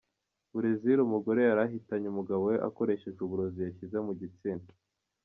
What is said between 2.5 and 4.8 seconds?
akoresheje uburozi yishyize mu gitsina.